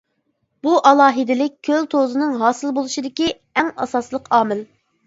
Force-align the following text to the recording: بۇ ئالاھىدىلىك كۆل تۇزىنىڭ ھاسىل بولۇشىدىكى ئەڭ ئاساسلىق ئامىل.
بۇ 0.67 0.71
ئالاھىدىلىك 0.91 1.53
كۆل 1.69 1.85
تۇزىنىڭ 1.93 2.35
ھاسىل 2.41 2.75
بولۇشىدىكى 2.81 3.31
ئەڭ 3.39 3.75
ئاساسلىق 3.79 4.37
ئامىل. 4.37 4.69